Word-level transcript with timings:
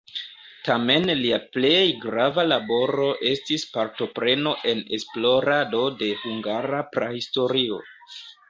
Tamen 0.67 1.03
lia 1.19 1.37
plej 1.57 1.83
grava 2.05 2.45
laboro 2.47 3.05
estis 3.33 3.67
partopreno 3.77 4.55
en 4.73 4.83
esplorado 4.99 5.85
de 6.03 6.11
hungara 6.25 6.85
prahistorio. 6.97 7.83